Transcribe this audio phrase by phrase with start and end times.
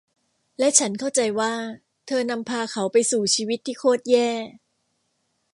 [0.59, 1.53] และฉันเข้าใจว่า
[2.07, 4.29] เธอนำพาเขาไปสู่ชีวิตที่โครตแย่